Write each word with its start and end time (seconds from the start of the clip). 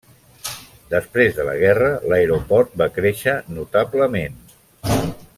Després 0.93 1.35
de 1.39 1.43
la 1.49 1.53
guerra, 1.59 1.89
l'aeroport 2.13 2.73
va 2.83 2.87
créixer 2.95 3.35
notablement. 3.59 4.41